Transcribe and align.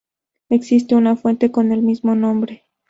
Existe 0.49 0.95
una 0.95 1.15
fuente 1.15 1.51
con 1.51 1.71
el 1.71 1.83
mismo 1.83 2.15
nombre. 2.15 2.65